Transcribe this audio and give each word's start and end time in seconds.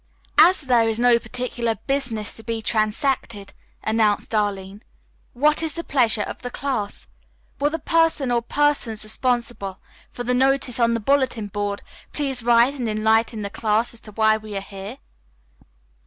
"As 0.39 0.61
there 0.61 0.89
is 0.89 0.99
no 0.99 1.19
particular 1.19 1.75
business 1.85 2.33
to 2.33 2.41
be 2.43 2.59
transacted," 2.63 3.53
announced 3.83 4.33
Arline, 4.33 4.81
"what 5.33 5.61
is 5.61 5.75
the 5.75 5.83
pleasure 5.83 6.23
of 6.23 6.41
the 6.41 6.49
class? 6.49 7.05
Will 7.59 7.69
the 7.69 7.77
person 7.77 8.31
or 8.31 8.41
persons 8.41 9.03
responsible 9.03 9.79
for 10.09 10.23
the 10.23 10.33
notice 10.33 10.79
on 10.79 10.95
the 10.95 10.99
bulletin 10.99 11.49
board 11.49 11.83
please 12.13 12.41
rise 12.41 12.79
and 12.79 12.89
enlighten 12.89 13.43
the 13.43 13.51
class 13.51 13.93
as 13.93 13.99
to 13.99 14.11
why 14.13 14.37
we 14.37 14.57
are 14.57 14.65
here?" 14.65 14.95